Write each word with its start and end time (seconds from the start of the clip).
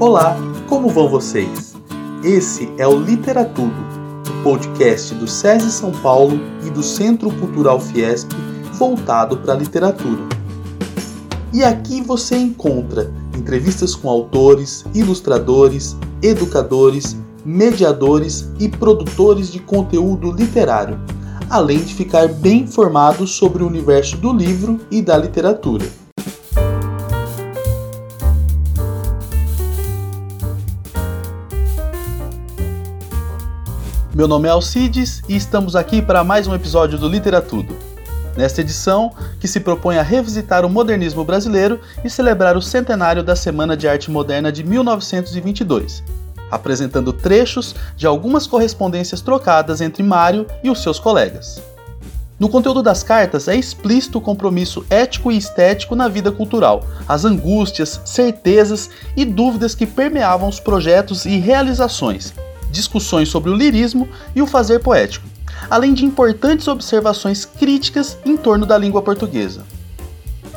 Olá, 0.00 0.34
como 0.66 0.88
vão 0.88 1.10
vocês? 1.10 1.74
Esse 2.24 2.72
é 2.78 2.88
o 2.88 2.98
Literatudo, 2.98 3.76
o 4.30 4.42
podcast 4.42 5.14
do 5.14 5.28
SESI 5.28 5.70
São 5.70 5.92
Paulo 5.92 6.40
e 6.66 6.70
do 6.70 6.82
Centro 6.82 7.30
Cultural 7.32 7.78
Fiesp 7.78 8.32
voltado 8.72 9.36
para 9.36 9.52
a 9.52 9.56
literatura. 9.56 10.22
E 11.52 11.62
aqui 11.62 12.00
você 12.00 12.34
encontra 12.34 13.12
entrevistas 13.36 13.94
com 13.94 14.08
autores, 14.08 14.86
ilustradores, 14.94 15.94
educadores, 16.22 17.14
mediadores 17.44 18.50
e 18.58 18.70
produtores 18.70 19.52
de 19.52 19.58
conteúdo 19.58 20.32
literário, 20.32 20.98
além 21.50 21.80
de 21.80 21.94
ficar 21.94 22.26
bem 22.26 22.62
informado 22.62 23.26
sobre 23.26 23.62
o 23.62 23.66
universo 23.66 24.16
do 24.16 24.32
livro 24.32 24.80
e 24.90 25.02
da 25.02 25.18
literatura. 25.18 25.84
Meu 34.20 34.28
nome 34.28 34.48
é 34.48 34.50
Alcides 34.50 35.22
e 35.30 35.34
estamos 35.34 35.74
aqui 35.74 36.02
para 36.02 36.22
mais 36.22 36.46
um 36.46 36.54
episódio 36.54 36.98
do 36.98 37.08
Literatudo. 37.08 37.74
Nesta 38.36 38.60
edição, 38.60 39.14
que 39.40 39.48
se 39.48 39.60
propõe 39.60 39.96
a 39.96 40.02
revisitar 40.02 40.62
o 40.62 40.68
modernismo 40.68 41.24
brasileiro 41.24 41.80
e 42.04 42.10
celebrar 42.10 42.54
o 42.54 42.60
centenário 42.60 43.22
da 43.22 43.34
Semana 43.34 43.74
de 43.74 43.88
Arte 43.88 44.10
Moderna 44.10 44.52
de 44.52 44.62
1922, 44.62 46.04
apresentando 46.50 47.14
trechos 47.14 47.74
de 47.96 48.06
algumas 48.06 48.46
correspondências 48.46 49.22
trocadas 49.22 49.80
entre 49.80 50.02
Mário 50.02 50.46
e 50.62 50.68
os 50.68 50.82
seus 50.82 50.98
colegas. 50.98 51.62
No 52.38 52.50
conteúdo 52.50 52.82
das 52.82 53.02
cartas 53.02 53.48
é 53.48 53.56
explícito 53.56 54.18
o 54.18 54.20
compromisso 54.20 54.84
ético 54.90 55.32
e 55.32 55.38
estético 55.38 55.96
na 55.96 56.08
vida 56.08 56.30
cultural, 56.30 56.84
as 57.08 57.24
angústias, 57.24 58.02
certezas 58.04 58.90
e 59.16 59.24
dúvidas 59.24 59.74
que 59.74 59.86
permeavam 59.86 60.46
os 60.46 60.60
projetos 60.60 61.24
e 61.24 61.38
realizações, 61.38 62.34
discussões 62.70 63.28
sobre 63.28 63.50
o 63.50 63.56
lirismo 63.56 64.08
e 64.34 64.40
o 64.40 64.46
fazer 64.46 64.78
poético, 64.80 65.26
além 65.68 65.92
de 65.92 66.04
importantes 66.04 66.68
observações 66.68 67.44
críticas 67.44 68.16
em 68.24 68.36
torno 68.36 68.64
da 68.64 68.78
língua 68.78 69.02
portuguesa. 69.02 69.64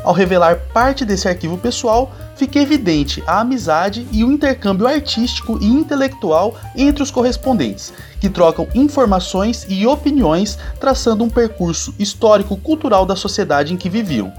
Ao 0.03 0.13
revelar 0.13 0.57
parte 0.73 1.05
desse 1.05 1.29
arquivo 1.29 1.57
pessoal, 1.57 2.11
fica 2.35 2.59
evidente 2.59 3.23
a 3.25 3.39
amizade 3.39 4.05
e 4.11 4.23
o 4.23 4.31
intercâmbio 4.31 4.85
artístico 4.85 5.57
e 5.61 5.65
intelectual 5.65 6.57
entre 6.75 7.01
os 7.01 7.09
correspondentes, 7.09 7.93
que 8.19 8.29
trocam 8.29 8.67
informações 8.75 9.65
e 9.69 9.87
opiniões, 9.87 10.59
traçando 10.77 11.23
um 11.23 11.29
percurso 11.29 11.95
histórico-cultural 11.97 13.05
da 13.05 13.15
sociedade 13.15 13.73
em 13.73 13.77
que 13.77 13.89
viviam, 13.89 14.31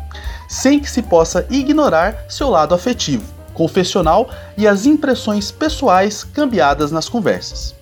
sem 0.48 0.78
que 0.78 0.90
se 0.90 1.00
possa 1.00 1.46
ignorar 1.50 2.26
seu 2.28 2.50
lado 2.50 2.74
afetivo 2.74 3.33
confessional 3.54 4.28
e 4.58 4.66
as 4.66 4.84
impressões 4.84 5.50
pessoais 5.50 6.24
cambiadas 6.24 6.92
nas 6.92 7.08
conversas. 7.08 7.74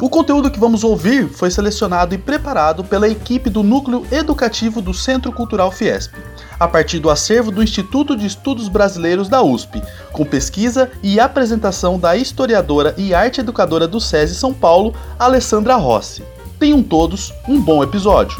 O 0.00 0.08
conteúdo 0.08 0.50
que 0.50 0.58
vamos 0.58 0.82
ouvir 0.82 1.28
foi 1.28 1.50
selecionado 1.50 2.14
e 2.14 2.18
preparado 2.18 2.82
pela 2.82 3.06
equipe 3.06 3.50
do 3.50 3.62
Núcleo 3.62 4.06
Educativo 4.10 4.80
do 4.80 4.94
Centro 4.94 5.30
Cultural 5.30 5.70
Fiesp, 5.70 6.14
a 6.58 6.66
partir 6.66 7.00
do 7.00 7.10
acervo 7.10 7.50
do 7.50 7.62
Instituto 7.62 8.16
de 8.16 8.26
Estudos 8.26 8.66
Brasileiros 8.68 9.28
da 9.28 9.42
USP, 9.42 9.82
com 10.10 10.24
pesquisa 10.24 10.90
e 11.02 11.20
apresentação 11.20 11.98
da 11.98 12.16
historiadora 12.16 12.94
e 12.96 13.12
arte 13.12 13.40
educadora 13.40 13.86
do 13.86 14.00
SESI 14.00 14.36
São 14.36 14.54
Paulo, 14.54 14.94
Alessandra 15.18 15.76
Rossi. 15.76 16.22
Tenham 16.58 16.82
todos 16.82 17.30
um 17.46 17.60
bom 17.60 17.82
episódio. 17.82 18.38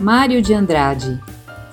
Mário 0.00 0.40
de 0.40 0.54
Andrade, 0.54 1.20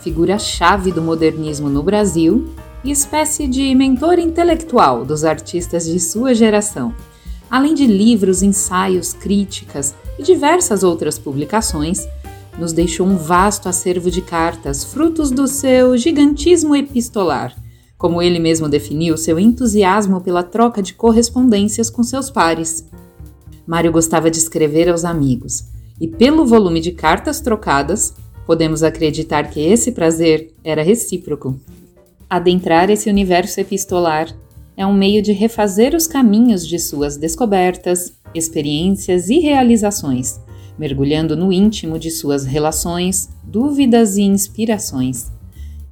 figura-chave 0.03 0.91
do 0.91 1.01
modernismo 1.01 1.69
no 1.69 1.81
Brasil 1.81 2.49
e 2.83 2.91
espécie 2.91 3.47
de 3.47 3.73
mentor 3.73 4.19
intelectual 4.19 5.05
dos 5.05 5.23
artistas 5.23 5.85
de 5.85 5.99
sua 5.99 6.35
geração. 6.35 6.93
Além 7.49 7.73
de 7.73 7.87
livros, 7.87 8.43
ensaios, 8.43 9.13
críticas 9.13 9.95
e 10.19 10.23
diversas 10.23 10.83
outras 10.83 11.17
publicações, 11.17 12.05
nos 12.59 12.73
deixou 12.73 13.07
um 13.07 13.15
vasto 13.15 13.69
acervo 13.69 14.11
de 14.11 14.21
cartas, 14.21 14.83
frutos 14.83 15.31
do 15.31 15.47
seu 15.47 15.97
gigantismo 15.97 16.75
epistolar, 16.75 17.55
como 17.97 18.21
ele 18.21 18.39
mesmo 18.39 18.67
definiu 18.67 19.17
seu 19.17 19.39
entusiasmo 19.39 20.19
pela 20.19 20.43
troca 20.43 20.81
de 20.81 20.93
correspondências 20.93 21.89
com 21.89 22.03
seus 22.03 22.29
pares. 22.29 22.85
Mário 23.65 23.91
gostava 23.91 24.29
de 24.29 24.37
escrever 24.37 24.89
aos 24.89 25.05
amigos, 25.05 25.63
e 25.99 26.07
pelo 26.07 26.45
volume 26.45 26.81
de 26.81 26.91
cartas 26.91 27.39
trocadas, 27.39 28.13
podemos 28.45 28.83
acreditar 28.83 29.49
que 29.49 29.59
esse 29.59 29.91
prazer 29.91 30.53
era 30.63 30.83
recíproco. 30.83 31.59
Adentrar 32.29 32.89
esse 32.89 33.09
universo 33.09 33.59
epistolar 33.59 34.35
é 34.75 34.85
um 34.85 34.93
meio 34.93 35.21
de 35.21 35.31
refazer 35.31 35.95
os 35.95 36.07
caminhos 36.07 36.67
de 36.67 36.79
suas 36.79 37.15
descobertas, 37.15 38.13
experiências 38.33 39.29
e 39.29 39.39
realizações, 39.39 40.39
mergulhando 40.77 41.35
no 41.35 41.53
íntimo 41.53 41.99
de 41.99 42.09
suas 42.09 42.45
relações, 42.45 43.29
dúvidas 43.43 44.17
e 44.17 44.23
inspirações. 44.23 45.31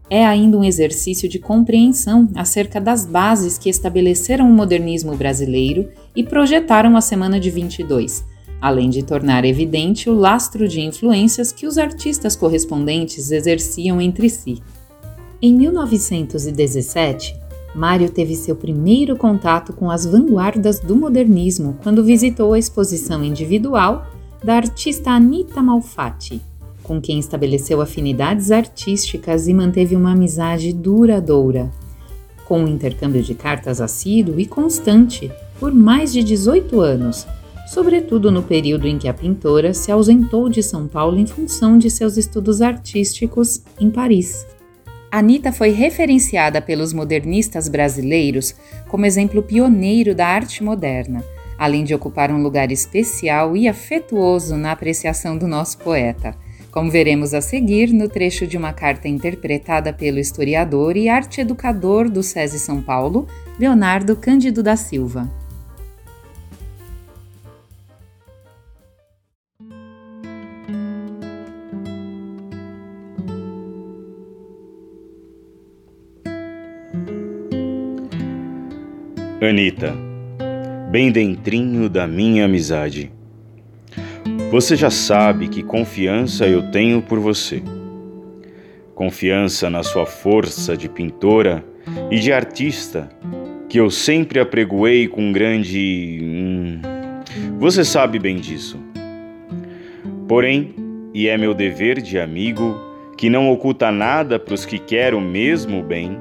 É 0.10 0.26
ainda 0.26 0.58
um 0.58 0.64
exercício 0.64 1.30
de 1.30 1.40
compreensão 1.40 2.28
acerca 2.36 2.82
das 2.82 3.06
bases 3.06 3.58
que 3.58 3.70
estabeleceram 3.70 4.50
o 4.50 4.54
modernismo 4.54 5.16
brasileiro 5.16 5.90
e 6.14 6.24
projetaram 6.24 6.98
a 6.98 7.02
Semana 7.02 7.40
de 7.40 7.50
22, 7.50 8.26
além 8.62 8.90
de 8.90 9.02
tornar 9.02 9.44
evidente 9.44 10.10
o 10.10 10.14
lastro 10.14 10.68
de 10.68 10.82
influências 10.82 11.52
que 11.52 11.66
os 11.66 11.78
artistas 11.80 12.36
correspondentes 12.36 13.32
exerciam 13.32 14.00
entre 14.00 14.30
si. 14.30 14.62
Em 15.42 15.52
1917, 15.54 17.36
Mário 17.74 18.10
teve 18.10 18.36
seu 18.36 18.56
primeiro 18.56 19.16
contato 19.16 19.74
com 19.74 19.90
as 19.90 20.06
vanguardas 20.06 20.80
do 20.80 20.96
modernismo 20.96 21.78
quando 21.82 22.04
visitou 22.04 22.54
a 22.54 22.60
exposição 22.60 23.24
individual 23.24 24.06
da 24.44 24.56
artista 24.56 25.12
Anita 25.12 25.62
Malfatti, 25.62 26.42
com 26.84 27.02
quem 27.02 27.18
estabeleceu 27.18 27.82
afinidades 27.82 28.52
artísticas 28.52 29.48
e 29.48 29.54
manteve 29.54 29.96
uma 29.96 30.12
amizade 30.12 30.74
duradoura. 30.74 31.72
Com 32.46 32.64
um 32.64 32.68
intercâmbio 32.68 33.24
de 33.24 33.34
cartas 33.34 33.80
assíduo 33.80 34.40
e 34.40 34.46
constante 34.46 35.32
por 35.60 35.74
mais 35.74 36.12
de 36.12 36.24
18 36.24 36.82
anos, 36.82 37.26
sobretudo 37.72 38.30
no 38.30 38.44
período 38.44 38.86
em 38.86 38.98
que 38.98 39.08
a 39.08 39.14
pintora 39.14 39.74
se 39.74 39.90
ausentou 39.90 40.50
de 40.50 40.62
São 40.62 40.90
Paulo 40.90 41.18
em 41.18 41.26
função 41.26 41.78
de 41.78 41.90
seus 41.90 42.18
estudos 42.18 42.62
artísticos 42.62 43.64
em 43.80 43.90
Paris. 43.90 44.46
Anita 45.10 45.54
foi 45.54 45.70
referenciada 45.70 46.62
pelos 46.62 46.92
modernistas 46.92 47.70
brasileiros 47.70 48.54
como 48.90 49.06
exemplo 49.06 49.42
pioneiro 49.42 50.14
da 50.14 50.28
arte 50.28 50.62
moderna, 50.62 51.24
além 51.58 51.86
de 51.86 51.96
ocupar 51.96 52.30
um 52.30 52.44
lugar 52.44 52.74
especial 52.74 53.56
e 53.56 53.70
afetuoso 53.70 54.58
na 54.58 54.74
apreciação 54.74 55.38
do 55.38 55.48
nosso 55.48 55.78
poeta, 55.78 56.36
como 56.72 56.92
veremos 56.92 57.34
a 57.34 57.40
seguir 57.40 57.94
no 57.94 58.10
trecho 58.10 58.46
de 58.46 58.58
uma 58.58 58.74
carta 58.74 59.08
interpretada 59.08 59.94
pelo 59.94 60.20
historiador 60.20 60.98
e 60.98 61.08
arte 61.08 61.40
educador 61.40 62.10
do 62.10 62.22
SESI 62.22 62.60
São 62.60 62.82
Paulo, 62.82 63.28
Leonardo 63.58 64.14
Cândido 64.18 64.62
da 64.62 64.76
Silva. 64.76 65.41
Anita, 79.42 79.94
bem 80.92 81.12
dentrinho 81.12 81.90
da 81.90 82.06
minha 82.06 82.46
amizade. 82.46 83.12
Você 84.52 84.76
já 84.76 84.90
sabe 84.90 85.48
que 85.48 85.64
confiança 85.64 86.46
eu 86.46 86.70
tenho 86.70 87.02
por 87.02 87.20
você. 87.20 87.64
Confiança 88.94 89.70
na 89.70 89.82
sua 89.82 90.06
força 90.06 90.78
de 90.78 90.88
pintora 90.88 91.66
e 92.12 92.20
de 92.20 92.32
artista, 92.32 93.10
que 93.68 93.80
eu 93.80 93.90
sempre 93.90 94.40
apregoei 94.40 95.08
com 95.08 95.32
grande. 95.32 96.20
Hum, 96.22 96.82
você 97.58 97.84
sabe 97.84 98.20
bem 98.20 98.36
disso. 98.36 98.80
Porém, 100.28 100.76
e 101.14 101.28
é 101.28 101.36
meu 101.36 101.54
dever 101.54 102.00
de 102.00 102.20
amigo, 102.20 102.80
que 103.18 103.30
não 103.30 103.50
oculta 103.50 103.92
nada 103.92 104.38
para 104.38 104.54
os 104.54 104.66
que 104.66 104.78
querem 104.78 105.18
o 105.18 105.22
mesmo 105.22 105.82
bem, 105.82 106.20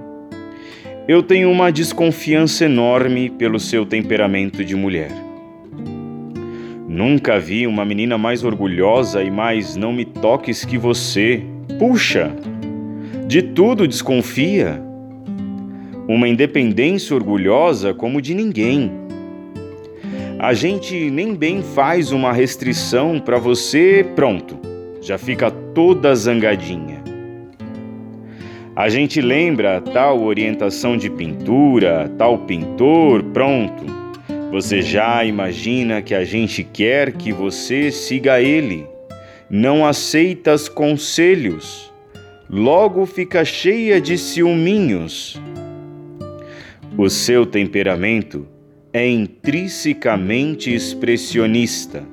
eu 1.11 1.25
tenho 1.25 1.51
uma 1.51 1.73
desconfiança 1.73 2.67
enorme 2.67 3.31
pelo 3.31 3.59
seu 3.59 3.85
temperamento 3.85 4.65
de 4.65 4.77
mulher. 4.77 5.11
Nunca 6.89 7.37
vi 7.37 7.67
uma 7.67 7.85
menina 7.85 8.17
mais 8.17 8.45
orgulhosa 8.45 9.21
e 9.21 9.29
mais 9.29 9.75
não 9.75 9.93
me 9.93 10.05
toques 10.05 10.65
que 10.65 10.79
você. 10.79 11.43
Puxa! 11.81 12.31
De 13.27 13.43
tudo 13.43 13.89
desconfia. 13.89 14.81
Uma 16.07 16.29
independência 16.29 17.17
orgulhosa 17.17 17.93
como 17.93 18.23
de 18.23 18.33
ninguém. 18.33 18.93
A 20.39 20.55
gente 20.55 21.11
nem 21.11 21.35
bem 21.35 21.61
faz 21.61 22.13
uma 22.13 22.33
restrição 22.33 23.19
para 23.19 23.37
você, 23.37 24.07
pronto, 24.15 24.57
já 25.03 25.19
fica 25.19 25.51
toda 25.51 26.15
zangadinha. 26.15 27.00
A 28.77 28.89
gente 28.89 29.21
lembra 29.21 29.81
tal 29.81 30.23
orientação 30.23 30.97
de 30.97 31.11
pintura, 31.11 32.09
tal 32.17 32.39
pintor, 32.39 33.23
pronto. 33.25 33.85
Você 34.53 34.81
já 34.81 35.25
imagina 35.25 36.01
que 36.01 36.15
a 36.15 36.25
gente 36.25 36.63
quer 36.63 37.13
que 37.13 37.33
você 37.33 37.91
siga 37.91 38.41
ele. 38.41 38.87
Não 39.51 39.85
aceitas 39.85 40.69
conselhos. 40.69 41.93
Logo 42.49 43.05
fica 43.07 43.45
cheia 43.45 44.01
de 44.01 44.17
ciúminhos. 44.17 45.41
O 46.97 47.11
seu 47.11 47.45
temperamento 47.45 48.47
é 48.93 49.09
intrinsecamente 49.09 50.73
expressionista. 50.73 52.05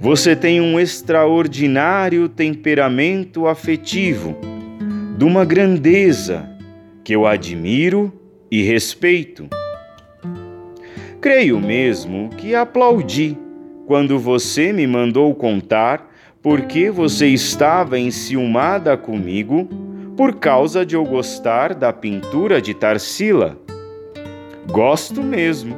Você 0.00 0.36
tem 0.36 0.60
um 0.60 0.78
extraordinário 0.78 2.28
temperamento 2.28 3.48
afetivo, 3.48 4.36
de 5.18 5.24
uma 5.24 5.44
grandeza 5.44 6.48
que 7.02 7.12
eu 7.12 7.26
admiro 7.26 8.12
e 8.48 8.62
respeito. 8.62 9.48
Creio 11.20 11.58
mesmo 11.58 12.30
que 12.36 12.54
aplaudi 12.54 13.36
quando 13.84 14.16
você 14.16 14.72
me 14.72 14.86
mandou 14.86 15.34
contar 15.34 16.08
porque 16.40 16.88
você 16.88 17.26
estava 17.26 17.98
enciumada 17.98 18.96
comigo 18.96 19.68
por 20.16 20.36
causa 20.36 20.86
de 20.86 20.94
eu 20.94 21.04
gostar 21.04 21.74
da 21.74 21.92
pintura 21.92 22.62
de 22.62 22.72
Tarsila. 22.72 23.58
Gosto 24.70 25.20
mesmo. 25.20 25.74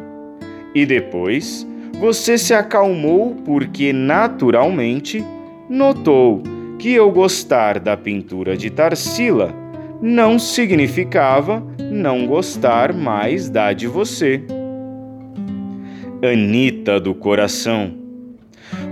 E 0.75 0.85
depois 0.85 1.67
você 1.99 2.37
se 2.37 2.53
acalmou 2.53 3.37
porque 3.37 3.91
naturalmente 3.91 5.25
notou 5.67 6.43
que 6.81 6.95
eu 6.95 7.11
gostar 7.11 7.79
da 7.79 7.95
pintura 7.95 8.57
de 8.57 8.71
Tarsila 8.71 9.55
não 10.01 10.39
significava 10.39 11.63
não 11.79 12.27
gostar 12.27 12.95
mais 12.95 13.51
da 13.51 13.75
de 13.75 13.87
você. 13.87 14.43
Anita 16.23 16.99
do 16.99 17.15
coração, 17.15 17.93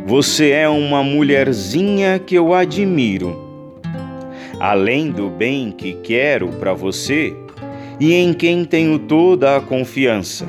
você 0.05 0.51
é 0.51 0.69
uma 0.69 1.03
mulherzinha 1.03 2.19
que 2.19 2.35
eu 2.35 2.53
admiro. 2.53 3.35
Além 4.61 5.11
do 5.11 5.31
bem 5.31 5.71
que 5.71 5.95
quero 5.95 6.49
para 6.49 6.75
você 6.75 7.35
e 7.99 8.13
em 8.13 8.35
quem 8.35 8.67
tenho 8.67 8.99
toda 8.99 9.57
a 9.57 9.63
confiança 9.63 10.45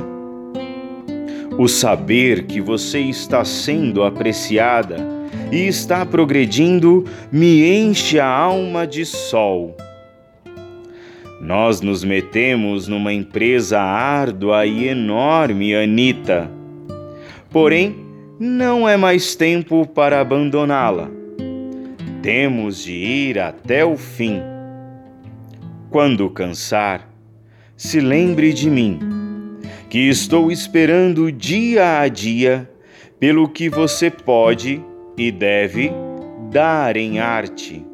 o 1.58 1.70
saber 1.70 2.44
que 2.44 2.60
você 2.60 3.00
está 3.00 3.46
sendo 3.46 4.04
apreciada 4.04 5.19
e 5.52 5.68
está 5.68 6.06
progredindo 6.06 7.06
me 7.32 7.66
enche 7.68 8.20
a 8.20 8.28
alma 8.28 8.86
de 8.86 9.06
sol. 9.06 9.76
Nós 11.42 11.82
nos 11.82 12.04
metemos 12.04 12.88
numa 12.88 13.14
empresa 13.14 13.80
árdua 13.80 14.66
e 14.66 14.88
enorme, 14.88 15.74
Anita. 15.74 16.52
Porém, 17.50 17.96
não 18.40 18.88
é 18.88 18.98
mais 18.98 19.36
tempo 19.36 19.88
para 19.88 20.20
abandoná-la. 20.20 21.10
Temos 22.22 22.84
de 22.84 22.94
ir 22.94 23.40
até 23.40 23.86
o 23.86 23.96
fim. 23.96 24.42
Quando 25.90 26.30
cansar, 26.30 27.10
se 27.76 28.00
lembre 28.00 28.54
de 28.54 28.70
mim 28.70 29.00
que 29.90 30.10
estou 30.10 30.52
esperando 30.52 31.32
dia 31.32 32.00
a 32.00 32.08
dia 32.08 32.70
pelo 33.20 33.48
que 33.48 33.70
você 33.70 34.12
pode 34.12 34.84
e 35.20 35.32
deve 35.32 35.92
dar 36.50 36.96
em 36.96 37.20
arte. 37.20 37.86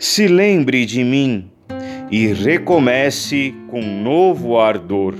Se 0.00 0.26
lembre 0.26 0.84
de 0.84 1.04
mim 1.04 1.48
e 2.10 2.26
recomece 2.26 3.54
com 3.68 3.80
novo 3.80 4.58
ardor. 4.58 5.14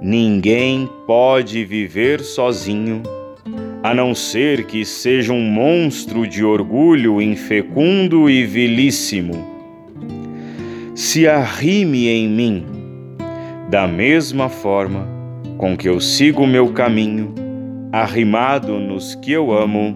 Ninguém 0.00 0.88
pode 1.04 1.64
viver 1.64 2.20
sozinho, 2.20 3.02
a 3.82 3.92
não 3.92 4.14
ser 4.14 4.66
que 4.66 4.84
seja 4.84 5.32
um 5.32 5.42
monstro 5.42 6.26
de 6.28 6.44
orgulho 6.44 7.20
infecundo 7.20 8.30
e 8.30 8.44
vilíssimo. 8.46 9.52
Se 10.94 11.26
arrime 11.26 12.06
em 12.08 12.28
mim 12.28 12.66
da 13.68 13.88
mesma 13.88 14.48
forma 14.48 15.08
com 15.58 15.76
que 15.76 15.88
eu 15.88 16.00
sigo 16.00 16.46
meu 16.46 16.68
caminho, 16.68 17.43
arrimado 17.94 18.80
nos 18.80 19.14
que 19.14 19.30
eu 19.30 19.56
amo, 19.56 19.94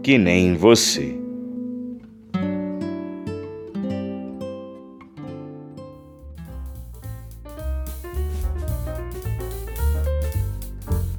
que 0.00 0.16
nem 0.16 0.54
você. 0.54 1.18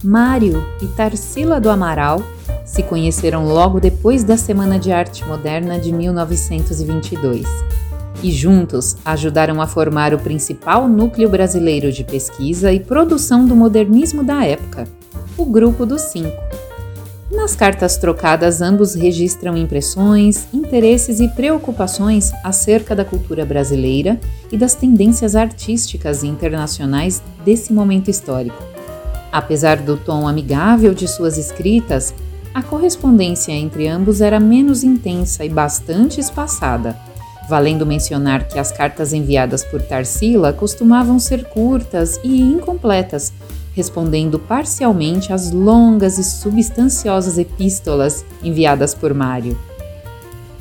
Mário 0.01 0.63
e 0.81 0.87
Tarsila 0.95 1.59
do 1.59 1.69
Amaral 1.69 2.23
se 2.65 2.83
conheceram 2.83 3.45
logo 3.45 3.81
depois 3.81 4.23
da 4.23 4.37
Semana 4.37 4.79
de 4.79 4.93
Arte 4.93 5.25
Moderna 5.25 5.77
de 5.77 5.91
1922 5.91 7.45
e 8.23 8.31
juntos 8.31 8.95
ajudaram 9.03 9.61
a 9.61 9.67
formar 9.67 10.13
o 10.13 10.19
principal 10.19 10.87
núcleo 10.87 11.27
brasileiro 11.27 11.91
de 11.91 12.05
pesquisa 12.05 12.71
e 12.71 12.79
produção 12.79 13.45
do 13.45 13.53
modernismo 13.53 14.23
da 14.23 14.45
época, 14.45 14.87
o 15.37 15.45
Grupo 15.45 15.85
dos 15.85 16.01
Cinco. 16.03 16.41
Nas 17.31 17.55
cartas 17.55 17.97
trocadas, 17.97 18.61
ambos 18.61 18.93
registram 18.93 19.57
impressões, 19.57 20.47
interesses 20.53 21.19
e 21.19 21.27
preocupações 21.29 22.31
acerca 22.43 22.95
da 22.95 23.03
cultura 23.03 23.43
brasileira 23.43 24.19
e 24.51 24.57
das 24.57 24.75
tendências 24.75 25.35
artísticas 25.35 26.21
e 26.21 26.27
internacionais 26.27 27.23
desse 27.43 27.73
momento 27.73 28.11
histórico. 28.11 28.61
Apesar 29.31 29.77
do 29.77 29.97
tom 29.97 30.27
amigável 30.27 30.93
de 30.93 31.07
suas 31.07 31.37
escritas, 31.39 32.13
a 32.53 32.61
correspondência 32.61 33.51
entre 33.51 33.87
ambos 33.87 34.21
era 34.21 34.39
menos 34.39 34.83
intensa 34.83 35.43
e 35.43 35.49
bastante 35.49 36.19
espaçada 36.19 36.95
valendo 37.47 37.85
mencionar 37.85 38.47
que 38.47 38.57
as 38.57 38.71
cartas 38.71 39.13
enviadas 39.13 39.63
por 39.63 39.81
Tarsila 39.81 40.53
costumavam 40.53 41.19
ser 41.19 41.45
curtas 41.45 42.19
e 42.23 42.41
incompletas, 42.41 43.33
respondendo 43.73 44.39
parcialmente 44.39 45.33
às 45.33 45.51
longas 45.51 46.17
e 46.17 46.23
substanciosas 46.23 47.37
epístolas 47.37 48.25
enviadas 48.43 48.93
por 48.93 49.13
Mário. 49.13 49.57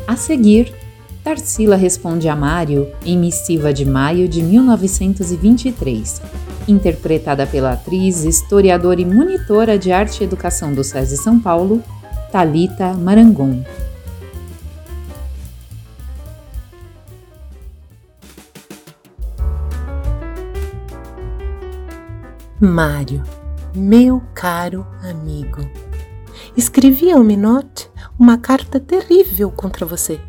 A 0.06 0.16
seguir, 0.16 0.74
Tarsila 1.22 1.76
responde 1.76 2.28
a 2.28 2.34
Mário 2.34 2.88
em 3.04 3.16
missiva 3.16 3.72
de 3.72 3.84
maio 3.84 4.28
de 4.28 4.42
1923, 4.42 6.20
interpretada 6.66 7.46
pela 7.46 7.72
atriz, 7.72 8.24
historiadora 8.24 9.00
e 9.00 9.06
monitora 9.06 9.78
de 9.78 9.92
arte 9.92 10.20
e 10.20 10.24
educação 10.24 10.74
do 10.74 10.82
SESI 10.82 11.16
São 11.18 11.38
Paulo, 11.38 11.82
Talita 12.32 12.92
Marangon. 12.94 13.62
Mário, 22.64 23.24
meu 23.74 24.22
caro 24.36 24.86
amigo, 25.02 25.68
escrevi 26.56 27.10
ao 27.10 27.24
Minote 27.24 27.90
uma 28.16 28.38
carta 28.38 28.78
terrível 28.78 29.50
contra 29.50 29.84
você. 29.84 30.20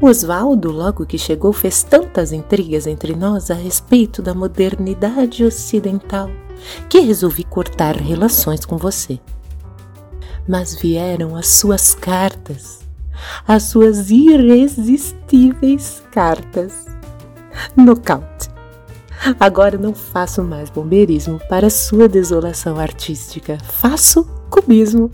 Osvaldo, 0.00 0.72
logo 0.72 1.06
que 1.06 1.16
chegou, 1.16 1.52
fez 1.52 1.84
tantas 1.84 2.32
intrigas 2.32 2.84
entre 2.84 3.14
nós 3.14 3.48
a 3.48 3.54
respeito 3.54 4.20
da 4.20 4.34
modernidade 4.34 5.44
ocidental 5.44 6.28
que 6.88 6.98
resolvi 6.98 7.44
cortar 7.44 7.94
relações 7.94 8.64
com 8.64 8.76
você. 8.76 9.20
Mas 10.48 10.74
vieram 10.74 11.36
as 11.36 11.46
suas 11.46 11.94
cartas, 11.94 12.80
as 13.46 13.62
suas 13.62 14.10
irresistíveis 14.10 16.02
cartas. 16.10 16.86
Nocaute. 17.76 18.29
Agora 19.38 19.76
não 19.76 19.94
faço 19.94 20.42
mais 20.42 20.70
bombeirismo 20.70 21.40
para 21.48 21.68
sua 21.68 22.08
desolação 22.08 22.78
artística. 22.78 23.58
Faço 23.62 24.24
cubismo. 24.48 25.10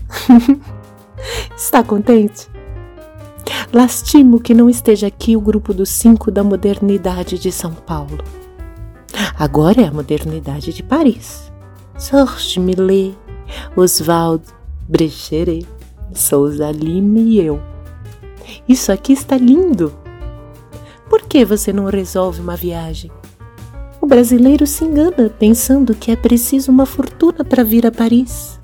Está 1.55 1.83
contente? 1.83 2.47
Lastimo 3.73 4.39
que 4.39 4.53
não 4.53 4.69
esteja 4.69 5.07
aqui 5.07 5.35
o 5.35 5.41
grupo 5.41 5.73
dos 5.73 5.89
cinco 5.89 6.31
da 6.31 6.43
modernidade 6.43 7.37
de 7.37 7.51
São 7.51 7.73
Paulo. 7.73 8.23
Agora 9.37 9.81
é 9.81 9.87
a 9.87 9.91
modernidade 9.91 10.71
de 10.71 10.83
Paris. 10.83 11.51
Georges 11.99 12.57
Millet, 12.57 13.17
Oswald 13.75 14.43
Brecheret, 14.87 15.67
Souza 16.13 16.71
Lima 16.71 17.19
e 17.19 17.39
eu. 17.39 17.61
Isso 18.67 18.91
aqui 18.91 19.13
está 19.13 19.37
lindo. 19.37 19.93
Por 21.09 21.23
que 21.23 21.43
você 21.43 21.73
não 21.73 21.85
resolve 21.85 22.41
uma 22.41 22.55
viagem? 22.55 23.11
Brasileiro 24.07 24.65
se 24.65 24.85
engana 24.85 25.29
pensando 25.29 25.93
que 25.93 26.11
é 26.11 26.15
preciso 26.15 26.71
uma 26.71 26.85
fortuna 26.85 27.43
para 27.43 27.61
vir 27.61 27.85
a 27.85 27.91
Paris. 27.91 28.57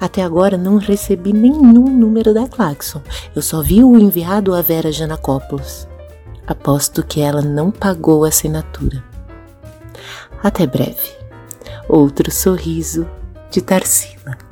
Até 0.00 0.20
agora 0.22 0.58
não 0.58 0.78
recebi 0.78 1.32
nenhum 1.32 1.88
número 1.88 2.34
da 2.34 2.48
Claxon. 2.48 3.00
Eu 3.34 3.40
só 3.40 3.62
vi 3.62 3.84
o 3.84 3.96
enviado 3.96 4.52
a 4.52 4.62
Vera 4.62 4.90
Janacopoulos. 4.90 5.86
Aposto 6.44 7.04
que 7.04 7.20
ela 7.20 7.40
não 7.40 7.70
pagou 7.70 8.24
a 8.24 8.28
assinatura. 8.28 9.04
Até 10.42 10.66
breve. 10.66 11.14
Outro 11.88 12.32
sorriso 12.32 13.08
de 13.48 13.62
Tarsila. 13.62 14.49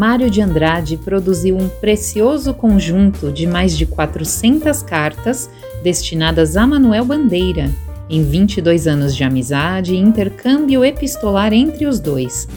Mário 0.00 0.30
de 0.30 0.40
Andrade 0.40 0.96
produziu 0.96 1.58
um 1.58 1.68
precioso 1.68 2.54
conjunto 2.54 3.30
de 3.30 3.46
mais 3.46 3.76
de 3.76 3.84
400 3.84 4.82
cartas 4.82 5.50
destinadas 5.82 6.56
a 6.56 6.66
Manuel 6.66 7.04
Bandeira, 7.04 7.70
em 8.08 8.24
22 8.24 8.86
anos 8.86 9.14
de 9.14 9.24
amizade 9.24 9.92
e 9.92 9.98
intercâmbio 9.98 10.82
epistolar 10.86 11.52
entre 11.52 11.84
os 11.84 12.00
dois. 12.00 12.48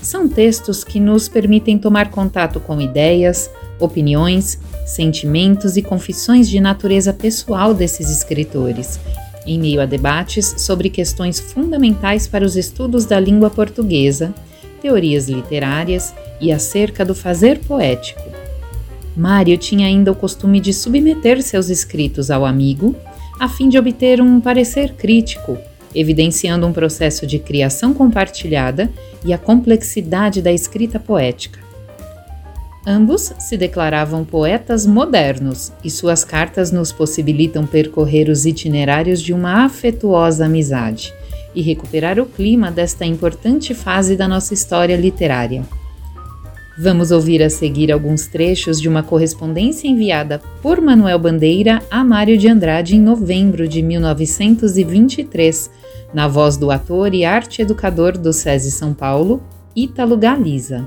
São 0.00 0.26
textos 0.26 0.82
que 0.82 0.98
nos 0.98 1.28
permitem 1.28 1.76
tomar 1.76 2.10
contato 2.10 2.58
com 2.58 2.80
ideias, 2.80 3.50
opiniões, 3.78 4.58
sentimentos 4.86 5.76
e 5.76 5.82
confissões 5.82 6.48
de 6.48 6.58
natureza 6.58 7.12
pessoal 7.12 7.74
desses 7.74 8.08
escritores, 8.08 8.98
em 9.46 9.60
meio 9.60 9.82
a 9.82 9.84
debates 9.84 10.54
sobre 10.56 10.88
questões 10.88 11.38
fundamentais 11.38 12.26
para 12.26 12.46
os 12.46 12.56
estudos 12.56 13.04
da 13.04 13.20
língua 13.20 13.50
portuguesa, 13.50 14.32
teorias 14.80 15.28
literárias 15.28 16.14
e 16.40 16.52
acerca 16.52 17.04
do 17.04 17.14
fazer 17.14 17.58
poético. 17.60 18.22
Mário 19.16 19.58
tinha 19.58 19.86
ainda 19.86 20.12
o 20.12 20.14
costume 20.14 20.60
de 20.60 20.72
submeter 20.72 21.42
seus 21.42 21.68
escritos 21.68 22.30
ao 22.30 22.46
amigo, 22.46 22.94
a 23.40 23.48
fim 23.48 23.68
de 23.68 23.78
obter 23.78 24.20
um 24.20 24.40
parecer 24.40 24.94
crítico, 24.94 25.58
evidenciando 25.94 26.66
um 26.66 26.72
processo 26.72 27.26
de 27.26 27.38
criação 27.38 27.92
compartilhada 27.92 28.90
e 29.24 29.32
a 29.32 29.38
complexidade 29.38 30.40
da 30.40 30.52
escrita 30.52 31.00
poética. 31.00 31.58
Ambos 32.86 33.32
se 33.38 33.56
declaravam 33.56 34.24
poetas 34.24 34.86
modernos 34.86 35.72
e 35.84 35.90
suas 35.90 36.24
cartas 36.24 36.70
nos 36.70 36.92
possibilitam 36.92 37.66
percorrer 37.66 38.30
os 38.30 38.46
itinerários 38.46 39.20
de 39.20 39.32
uma 39.32 39.64
afetuosa 39.64 40.46
amizade 40.46 41.12
e 41.54 41.62
recuperar 41.62 42.18
o 42.18 42.26
clima 42.26 42.70
desta 42.70 43.04
importante 43.04 43.74
fase 43.74 44.16
da 44.16 44.28
nossa 44.28 44.54
história 44.54 44.96
literária. 44.96 45.64
Vamos 46.80 47.10
ouvir 47.10 47.42
a 47.42 47.50
seguir 47.50 47.90
alguns 47.90 48.28
trechos 48.28 48.80
de 48.80 48.88
uma 48.88 49.02
correspondência 49.02 49.88
enviada 49.88 50.40
por 50.62 50.80
Manuel 50.80 51.18
Bandeira 51.18 51.82
a 51.90 52.04
Mário 52.04 52.38
de 52.38 52.48
Andrade 52.48 52.94
em 52.94 53.00
novembro 53.00 53.66
de 53.66 53.82
1923, 53.82 55.70
na 56.14 56.28
voz 56.28 56.56
do 56.56 56.70
ator 56.70 57.12
e 57.14 57.24
arte 57.24 57.62
educador 57.62 58.16
do 58.16 58.32
SESI 58.32 58.70
São 58.70 58.94
Paulo, 58.94 59.42
Ítalo 59.74 60.16
Galiza. 60.16 60.86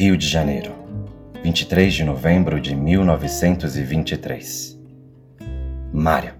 Rio 0.00 0.16
de 0.16 0.26
Janeiro 0.26 0.72
23 1.42 1.92
de 1.92 2.04
novembro 2.04 2.58
de 2.58 2.74
1923. 2.74 4.80
Mário. 5.92 6.32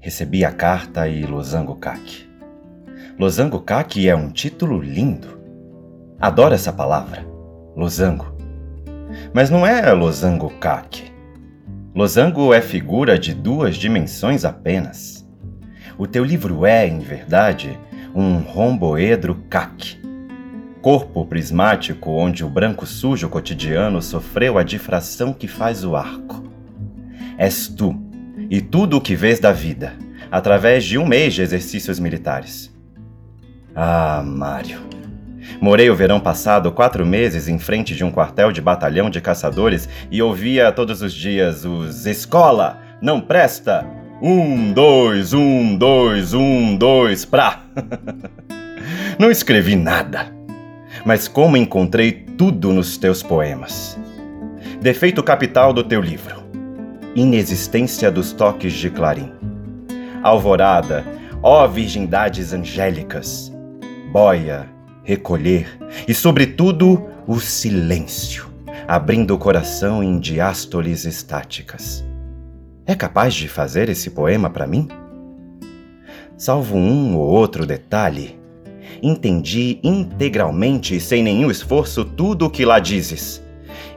Recebi 0.00 0.42
a 0.42 0.50
carta 0.50 1.06
e 1.06 1.26
Losango 1.26 1.74
Kaki. 1.74 2.26
Losango 3.18 3.60
Kaki 3.60 4.08
é 4.08 4.16
um 4.16 4.30
título 4.30 4.80
lindo. 4.80 5.38
Adoro 6.18 6.54
essa 6.54 6.72
palavra, 6.72 7.26
losango. 7.76 8.34
Mas 9.34 9.50
não 9.50 9.66
é 9.66 9.92
losango 9.92 10.48
Kaki. 10.58 11.12
Losango 11.94 12.54
é 12.54 12.62
figura 12.62 13.18
de 13.18 13.34
duas 13.34 13.76
dimensões 13.76 14.46
apenas. 14.46 15.28
O 15.98 16.06
teu 16.06 16.24
livro 16.24 16.64
é, 16.64 16.88
em 16.88 17.00
verdade, 17.00 17.78
um 18.14 18.38
romboedro 18.38 19.44
Kaki 19.50 20.00
corpo 20.82 21.24
prismático 21.24 22.10
onde 22.10 22.44
o 22.44 22.50
branco 22.50 22.84
sujo 22.84 23.28
cotidiano 23.28 24.02
sofreu 24.02 24.58
a 24.58 24.64
difração 24.64 25.32
que 25.32 25.46
faz 25.46 25.84
o 25.84 25.94
arco. 25.94 26.42
És 27.38 27.68
tu, 27.68 27.94
e 28.50 28.60
tudo 28.60 28.96
o 28.96 29.00
que 29.00 29.14
vês 29.14 29.38
da 29.38 29.52
vida, 29.52 29.94
através 30.28 30.84
de 30.84 30.98
um 30.98 31.06
mês 31.06 31.34
de 31.34 31.42
exercícios 31.42 32.00
militares. 32.00 32.74
Ah, 33.74 34.22
Mário. 34.26 34.80
Morei 35.60 35.88
o 35.88 35.94
verão 35.94 36.18
passado 36.18 36.72
quatro 36.72 37.06
meses 37.06 37.46
em 37.46 37.60
frente 37.60 37.94
de 37.94 38.02
um 38.02 38.10
quartel 38.10 38.50
de 38.50 38.60
batalhão 38.60 39.08
de 39.08 39.20
caçadores 39.20 39.88
e 40.10 40.20
ouvia 40.20 40.72
todos 40.72 41.00
os 41.00 41.12
dias 41.12 41.64
os 41.64 42.06
Escola, 42.06 42.80
não 43.00 43.20
presta! 43.20 43.86
Um, 44.20 44.72
dois, 44.72 45.32
um, 45.32 45.76
dois, 45.76 46.34
um, 46.34 46.76
dois, 46.76 47.24
pra! 47.24 47.62
não 49.18 49.30
escrevi 49.30 49.76
nada 49.76 50.41
mas 51.04 51.28
como 51.28 51.56
encontrei 51.56 52.12
tudo 52.12 52.72
nos 52.72 52.96
teus 52.96 53.22
poemas. 53.22 53.98
Defeito 54.80 55.22
capital 55.22 55.72
do 55.72 55.82
teu 55.84 56.00
livro: 56.00 56.42
inexistência 57.14 58.10
dos 58.10 58.32
toques 58.32 58.72
de 58.72 58.90
clarim. 58.90 59.30
Alvorada, 60.22 61.04
ó 61.42 61.66
virgindades 61.66 62.52
angélicas, 62.52 63.52
boia, 64.12 64.68
recolher 65.02 65.78
e, 66.06 66.14
sobretudo, 66.14 67.08
o 67.26 67.40
silêncio, 67.40 68.46
abrindo 68.86 69.34
o 69.34 69.38
coração 69.38 70.02
em 70.02 70.18
diástoles 70.18 71.04
estáticas. 71.04 72.04
É 72.86 72.94
capaz 72.94 73.34
de 73.34 73.48
fazer 73.48 73.88
esse 73.88 74.10
poema 74.10 74.50
para 74.50 74.66
mim? 74.66 74.88
Salvo 76.36 76.76
um 76.76 77.16
ou 77.16 77.28
outro 77.28 77.64
detalhe, 77.64 78.36
entendi 79.02 79.80
integralmente 79.82 81.00
sem 81.00 81.22
nenhum 81.22 81.50
esforço 81.50 82.04
tudo 82.04 82.46
o 82.46 82.50
que 82.50 82.64
lá 82.64 82.78
dizes. 82.78 83.42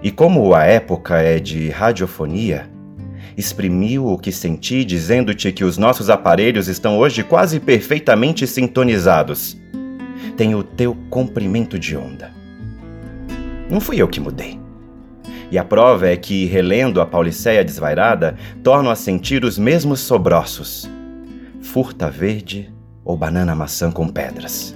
E 0.02 0.12
como 0.12 0.54
a 0.54 0.64
época 0.64 1.18
é 1.18 1.40
de 1.40 1.70
radiofonia, 1.70 2.70
exprimiu 3.38 4.08
o 4.08 4.18
que 4.18 4.32
senti 4.32 4.84
dizendo-te 4.84 5.52
que 5.52 5.64
os 5.64 5.78
nossos 5.78 6.10
aparelhos 6.10 6.68
estão 6.68 6.98
hoje 6.98 7.24
quase 7.24 7.60
perfeitamente 7.60 8.48
sintonizados. 8.48 9.58
Tem 10.36 10.56
o 10.56 10.64
teu 10.64 10.98
comprimento 11.10 11.78
de 11.78 11.96
onda. 11.96 12.32
Não 13.70 13.80
fui 13.80 14.02
eu 14.02 14.08
que 14.08 14.20
mudei. 14.20 14.60
E 15.52 15.58
a 15.58 15.64
prova 15.64 16.08
é 16.08 16.18
que, 16.18 16.46
relendo 16.46 17.00
a 17.00 17.06
Pauliceia 17.06 17.64
desvairada, 17.64 18.36
torno 18.64 18.90
a 18.90 18.96
sentir 18.96 19.44
os 19.44 19.58
mesmos 19.58 20.00
sobroços. 20.00 20.90
Furta 21.62 22.10
verde 22.10 22.74
ou 23.04 23.16
banana 23.16 23.56
maçã 23.56 23.92
com 23.92 24.08
pedras. 24.08 24.76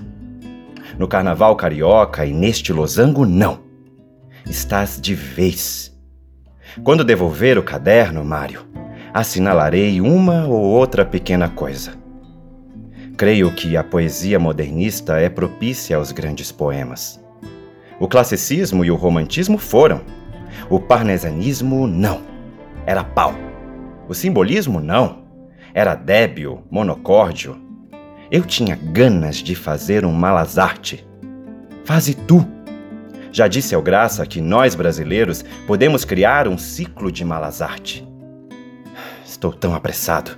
No 0.98 1.08
carnaval 1.08 1.55
carioca 1.55 2.25
e 2.25 2.34
neste 2.34 2.74
losango, 2.74 3.25
não. 3.25 3.60
Estás 4.46 5.00
de 5.00 5.13
vez. 5.13 5.96
Quando 6.84 7.03
devolver 7.03 7.58
o 7.58 7.63
caderno, 7.63 8.24
Mário, 8.24 8.65
assinalarei 9.13 10.01
uma 10.01 10.46
ou 10.48 10.62
outra 10.62 11.05
pequena 11.05 11.50
coisa. 11.50 11.93
Creio 13.17 13.53
que 13.53 13.75
a 13.75 13.84
poesia 13.84 14.39
modernista 14.39 15.19
é 15.19 15.29
propícia 15.29 15.98
aos 15.98 16.12
grandes 16.12 16.51
poemas. 16.51 17.19
O 18.00 18.08
classicismo 18.08 18.86
e 18.86 18.89
o 18.89 18.96
romantismo 18.96 19.58
foram. 19.58 20.01
O 20.69 20.79
parnesianismo, 20.79 21.86
não. 21.86 22.22
Era 22.86 23.03
pau. 23.03 23.34
O 24.08 24.13
simbolismo, 24.13 24.79
não. 24.79 25.24
Era 25.74 25.96
débil, 25.96 26.63
monocórdio, 26.72 27.60
eu 28.32 28.44
tinha 28.44 28.76
ganas 28.76 29.38
de 29.38 29.56
fazer 29.56 30.06
um 30.06 30.12
malazarte. 30.12 31.06
Faze 31.84 32.14
tu! 32.14 32.46
Já 33.32 33.48
disse 33.48 33.76
ao 33.76 33.82
Graça 33.82 34.26
que 34.26 34.42
nós 34.42 34.76
brasileiros 34.76 35.44
podemos 35.68 36.04
criar 36.04 36.48
um 36.48 36.58
ciclo 36.58 37.12
de 37.12 37.24
malazarte. 37.24 38.08
Estou 39.26 39.54
tão 39.54 39.74
apressado. 39.74 40.32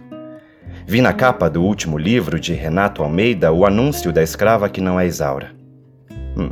Vi 0.86 1.02
na 1.02 1.14
capa 1.14 1.50
do 1.50 1.64
último 1.64 1.98
livro 1.98 2.40
de 2.40 2.54
Renato 2.54 3.02
Almeida 3.02 3.52
o 3.52 3.66
anúncio 3.66 4.12
da 4.12 4.22
escrava 4.22 4.70
que 4.70 4.82
não 4.82 5.00
é 5.00 5.08
Isaura. 5.08 5.52
Hum, 6.38 6.52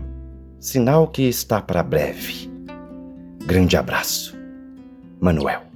sinal 0.60 1.08
que 1.08 1.24
está 1.24 1.62
para 1.62 1.84
breve. 1.84 2.50
Grande 3.46 3.76
abraço. 3.76 4.38
Manuel. 5.20 5.69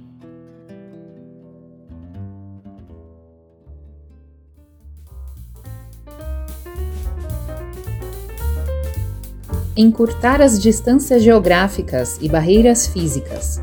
Encurtar 9.76 10.40
as 10.40 10.60
distâncias 10.60 11.22
geográficas 11.22 12.18
e 12.20 12.28
barreiras 12.28 12.86
físicas, 12.86 13.60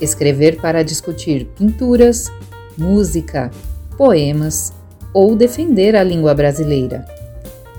escrever 0.00 0.60
para 0.60 0.82
discutir 0.82 1.46
pinturas, 1.56 2.30
música, 2.76 3.50
poemas 3.96 4.72
ou 5.12 5.36
defender 5.36 5.94
a 5.94 6.02
língua 6.02 6.34
brasileira, 6.34 7.04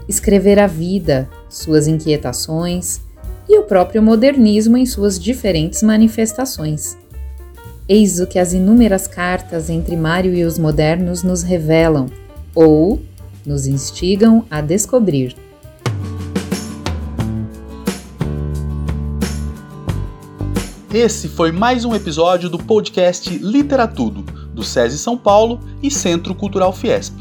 escrever 0.08 0.60
a 0.60 0.67
vida, 0.67 1.29
suas 1.50 1.88
inquietações 1.88 3.01
e 3.50 3.58
o 3.58 3.63
próprio 3.63 4.01
modernismo 4.01 4.77
em 4.77 4.86
suas 4.86 5.20
diferentes 5.20 5.84
manifestações. 5.84 6.98
Eis 7.88 8.22
o 8.22 8.27
que 8.27 8.39
as 8.39 8.53
inúmeras 8.53 9.08
cartas 9.08 9.70
entre 9.70 9.98
Mário 9.98 10.34
e 10.34 10.46
os 10.46 10.58
modernos 10.58 11.24
nos 11.24 11.43
revelam, 11.43 12.05
ou 12.55 13.01
nos 13.46 13.67
instigam 13.67 14.46
a 14.50 14.62
descobrir. 14.62 15.36
Esse 20.94 21.30
foi 21.30 21.54
mais 21.54 21.86
um 21.86 21.96
episódio 21.96 22.50
do 22.50 22.58
podcast 22.58 23.30
Literatudo, 23.38 24.24
do 24.54 24.62
SESI 24.62 24.98
São 24.98 25.18
Paulo 25.18 25.62
e 25.82 25.90
Centro 25.90 26.36
Cultural 26.36 26.74
Fiesp. 26.74 27.14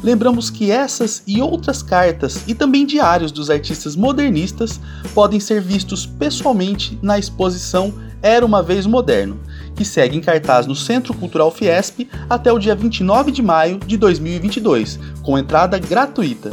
Lembramos 0.00 0.48
que 0.48 0.70
essas 0.70 1.24
e 1.26 1.42
outras 1.42 1.82
cartas 1.82 2.44
e 2.46 2.54
também 2.54 2.86
diários 2.86 3.32
dos 3.32 3.50
artistas 3.50 3.96
modernistas 3.96 4.80
podem 5.12 5.40
ser 5.40 5.60
vistos 5.60 6.06
pessoalmente 6.06 6.96
na 7.02 7.18
exposição 7.18 7.92
Era 8.22 8.46
uma 8.46 8.62
Vez 8.62 8.86
Moderno, 8.86 9.40
que 9.76 9.84
segue 9.84 10.16
em 10.16 10.20
cartaz 10.20 10.66
no 10.66 10.74
Centro 10.74 11.14
Cultural 11.14 11.50
Fiesp 11.50 12.08
até 12.28 12.50
o 12.50 12.58
dia 12.58 12.74
29 12.74 13.30
de 13.30 13.42
maio 13.42 13.78
de 13.78 13.96
2022, 13.96 14.98
com 15.22 15.38
entrada 15.38 15.78
gratuita. 15.78 16.50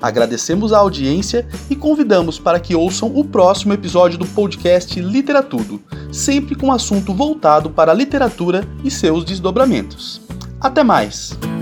Agradecemos 0.00 0.72
a 0.72 0.78
audiência 0.78 1.46
e 1.70 1.74
convidamos 1.74 2.38
para 2.38 2.60
que 2.60 2.74
ouçam 2.74 3.10
o 3.14 3.24
próximo 3.24 3.72
episódio 3.72 4.18
do 4.18 4.26
podcast 4.26 5.00
Literatudo, 5.00 5.80
sempre 6.12 6.54
com 6.54 6.70
assunto 6.70 7.14
voltado 7.14 7.70
para 7.70 7.92
a 7.92 7.94
literatura 7.94 8.62
e 8.84 8.90
seus 8.90 9.24
desdobramentos. 9.24 10.20
Até 10.60 10.84
mais! 10.84 11.55